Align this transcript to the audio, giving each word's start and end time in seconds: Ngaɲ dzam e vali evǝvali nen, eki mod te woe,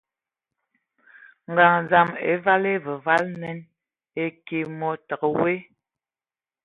Ngaɲ 1.51 1.73
dzam 1.87 2.09
e 2.31 2.31
vali 2.43 2.69
evǝvali 2.77 3.33
nen, 3.41 3.59
eki 4.23 4.59
mod 4.79 4.99
te 5.07 5.15
woe, 5.37 5.53